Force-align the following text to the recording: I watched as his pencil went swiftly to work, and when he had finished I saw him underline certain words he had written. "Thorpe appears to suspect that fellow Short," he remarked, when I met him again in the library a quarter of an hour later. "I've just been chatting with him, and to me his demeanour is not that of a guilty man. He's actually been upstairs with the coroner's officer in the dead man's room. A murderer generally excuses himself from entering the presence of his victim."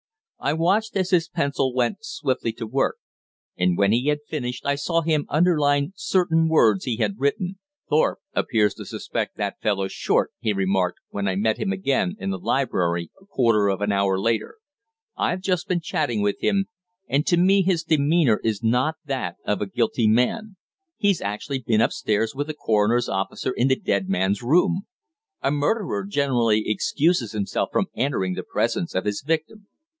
I 0.39 0.53
watched 0.53 0.95
as 0.95 1.11
his 1.11 1.29
pencil 1.29 1.71
went 1.75 1.97
swiftly 2.01 2.51
to 2.53 2.65
work, 2.65 2.95
and 3.55 3.77
when 3.77 3.91
he 3.91 4.07
had 4.07 4.23
finished 4.27 4.65
I 4.65 4.73
saw 4.73 5.01
him 5.01 5.27
underline 5.29 5.93
certain 5.95 6.49
words 6.49 6.85
he 6.85 6.97
had 6.97 7.19
written. 7.19 7.59
"Thorpe 7.87 8.17
appears 8.33 8.73
to 8.73 8.85
suspect 8.85 9.37
that 9.37 9.61
fellow 9.61 9.87
Short," 9.87 10.31
he 10.39 10.51
remarked, 10.53 10.97
when 11.09 11.27
I 11.27 11.35
met 11.35 11.59
him 11.59 11.71
again 11.71 12.15
in 12.19 12.31
the 12.31 12.39
library 12.39 13.11
a 13.21 13.25
quarter 13.27 13.67
of 13.69 13.81
an 13.81 13.91
hour 13.91 14.19
later. 14.19 14.55
"I've 15.15 15.41
just 15.41 15.67
been 15.67 15.81
chatting 15.81 16.23
with 16.23 16.39
him, 16.41 16.65
and 17.07 17.27
to 17.27 17.37
me 17.37 17.61
his 17.61 17.83
demeanour 17.83 18.41
is 18.43 18.63
not 18.63 18.95
that 19.05 19.35
of 19.45 19.61
a 19.61 19.67
guilty 19.69 20.07
man. 20.07 20.55
He's 20.97 21.21
actually 21.21 21.59
been 21.59 21.81
upstairs 21.81 22.33
with 22.33 22.47
the 22.47 22.55
coroner's 22.55 23.07
officer 23.07 23.51
in 23.55 23.67
the 23.67 23.75
dead 23.75 24.09
man's 24.09 24.41
room. 24.41 24.87
A 25.43 25.51
murderer 25.51 26.03
generally 26.07 26.63
excuses 26.65 27.33
himself 27.33 27.69
from 27.71 27.85
entering 27.93 28.33
the 28.33 28.41
presence 28.41 28.95
of 28.95 29.05
his 29.05 29.21
victim." 29.21 29.67